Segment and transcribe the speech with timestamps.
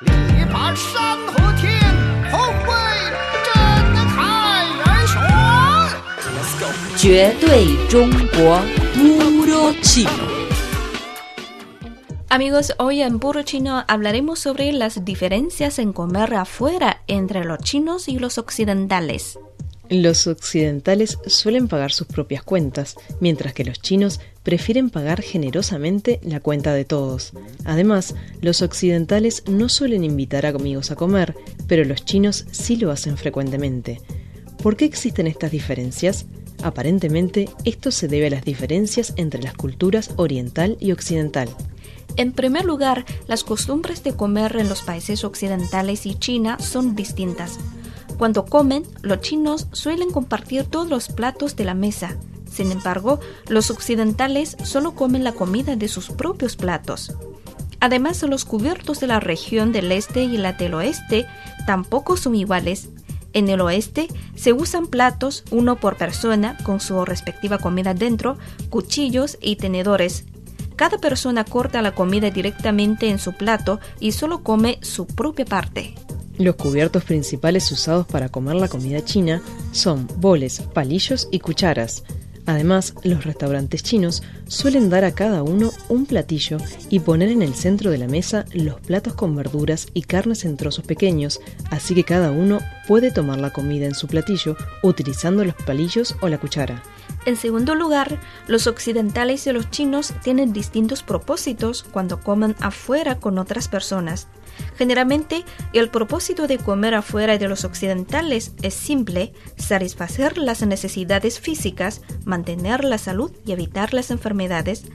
[0.00, 1.77] 力拔山河天，
[2.31, 2.73] 宏伟
[3.45, 3.53] 震
[4.07, 5.19] 撼人雄。
[6.97, 8.61] 绝对中国
[8.95, 10.09] puro chino.
[12.29, 18.07] Amigos, hoy en Puro Chino hablaremos sobre las diferencias en comer afuera entre los chinos
[18.07, 19.37] y los occidentales.
[19.91, 26.39] Los occidentales suelen pagar sus propias cuentas, mientras que los chinos prefieren pagar generosamente la
[26.39, 27.33] cuenta de todos.
[27.65, 31.35] Además, los occidentales no suelen invitar a amigos a comer,
[31.67, 33.99] pero los chinos sí lo hacen frecuentemente.
[34.63, 36.25] ¿Por qué existen estas diferencias?
[36.63, 41.49] Aparentemente, esto se debe a las diferencias entre las culturas oriental y occidental.
[42.15, 47.59] En primer lugar, las costumbres de comer en los países occidentales y China son distintas.
[48.21, 52.17] Cuando comen, los chinos suelen compartir todos los platos de la mesa.
[52.45, 57.17] Sin embargo, los occidentales solo comen la comida de sus propios platos.
[57.79, 61.25] Además, los cubiertos de la región del este y la del oeste
[61.65, 62.89] tampoco son iguales.
[63.33, 68.37] En el oeste se usan platos, uno por persona, con su respectiva comida dentro,
[68.69, 70.25] cuchillos y tenedores.
[70.75, 75.95] Cada persona corta la comida directamente en su plato y solo come su propia parte.
[76.41, 82.03] Los cubiertos principales usados para comer la comida china son boles, palillos y cucharas.
[82.47, 86.57] Además, los restaurantes chinos suelen dar a cada uno un platillo
[86.89, 90.57] y poner en el centro de la mesa los platos con verduras y carnes en
[90.57, 95.53] trozos pequeños, así que cada uno puede tomar la comida en su platillo utilizando los
[95.53, 96.81] palillos o la cuchara.
[97.25, 103.37] En segundo lugar, los occidentales y los chinos tienen distintos propósitos cuando comen afuera con
[103.37, 104.27] otras personas.
[104.75, 112.01] Generalmente, el propósito de comer afuera de los occidentales es simple, satisfacer las necesidades físicas,
[112.25, 114.85] mantener la salud y evitar las enfermedades.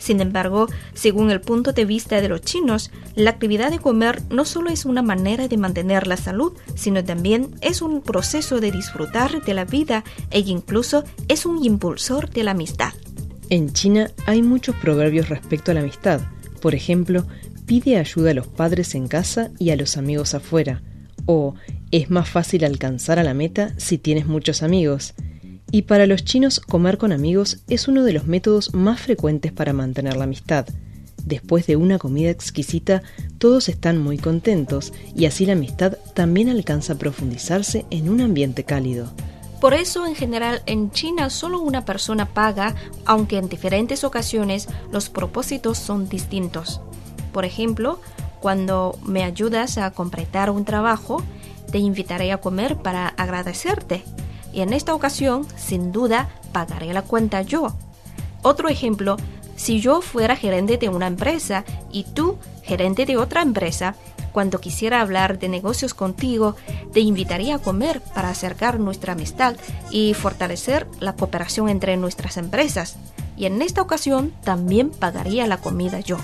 [0.00, 4.46] Sin embargo, según el punto de vista de los chinos, la actividad de comer no
[4.46, 9.44] solo es una manera de mantener la salud, sino también es un proceso de disfrutar
[9.44, 12.94] de la vida e incluso es un impulsor de la amistad.
[13.50, 16.22] En China hay muchos proverbios respecto a la amistad.
[16.62, 17.26] Por ejemplo,
[17.66, 20.82] pide ayuda a los padres en casa y a los amigos afuera.
[21.26, 21.54] O
[21.90, 25.14] es más fácil alcanzar a la meta si tienes muchos amigos.
[25.72, 29.72] Y para los chinos comer con amigos es uno de los métodos más frecuentes para
[29.72, 30.66] mantener la amistad.
[31.24, 33.02] Después de una comida exquisita,
[33.38, 38.64] todos están muy contentos y así la amistad también alcanza a profundizarse en un ambiente
[38.64, 39.12] cálido.
[39.60, 45.08] Por eso, en general, en China solo una persona paga, aunque en diferentes ocasiones los
[45.08, 46.80] propósitos son distintos.
[47.32, 48.00] Por ejemplo,
[48.40, 51.22] cuando me ayudas a completar un trabajo,
[51.70, 54.02] te invitaré a comer para agradecerte
[54.52, 57.74] y en esta ocasión, sin duda, pagaré la cuenta yo.
[58.42, 59.16] Otro ejemplo,
[59.56, 63.94] si yo fuera gerente de una empresa y tú gerente de otra empresa,
[64.32, 66.56] cuando quisiera hablar de negocios contigo,
[66.92, 69.56] te invitaría a comer para acercar nuestra amistad
[69.90, 72.96] y fortalecer la cooperación entre nuestras empresas.
[73.36, 76.18] Y en esta ocasión también pagaría la comida yo.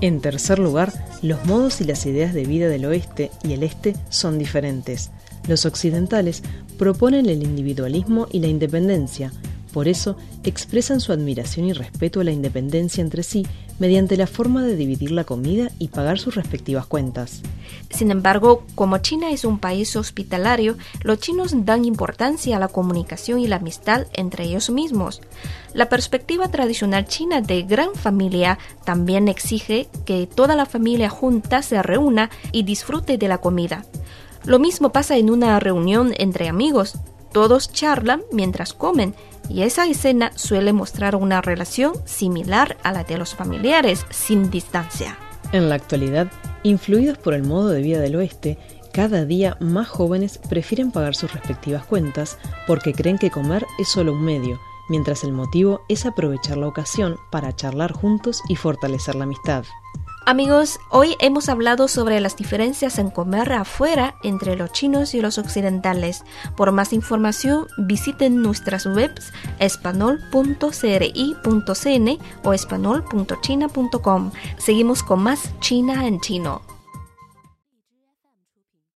[0.00, 3.96] En tercer lugar, los modos y las ideas de vida del oeste y el este
[4.10, 5.10] son diferentes.
[5.48, 6.42] Los occidentales
[6.78, 9.32] proponen el individualismo y la independencia,
[9.76, 13.46] por eso expresan su admiración y respeto a la independencia entre sí
[13.78, 17.42] mediante la forma de dividir la comida y pagar sus respectivas cuentas.
[17.90, 23.38] Sin embargo, como China es un país hospitalario, los chinos dan importancia a la comunicación
[23.38, 25.20] y la amistad entre ellos mismos.
[25.74, 31.82] La perspectiva tradicional china de gran familia también exige que toda la familia junta se
[31.82, 33.84] reúna y disfrute de la comida.
[34.46, 36.98] Lo mismo pasa en una reunión entre amigos.
[37.32, 39.14] Todos charlan mientras comen
[39.48, 45.18] y esa escena suele mostrar una relación similar a la de los familiares sin distancia.
[45.52, 46.28] En la actualidad,
[46.62, 48.56] influidos por el modo de vida del oeste,
[48.92, 54.12] cada día más jóvenes prefieren pagar sus respectivas cuentas porque creen que comer es solo
[54.12, 59.24] un medio, mientras el motivo es aprovechar la ocasión para charlar juntos y fortalecer la
[59.24, 59.64] amistad.
[60.28, 65.38] Amigos, hoy hemos hablado sobre las diferencias en comer afuera entre los chinos y los
[65.38, 66.24] occidentales.
[66.56, 74.32] Por más información, visiten nuestras webs espanol.cri.cn o espanol.china.com.
[74.58, 76.75] Seguimos con más China en chino.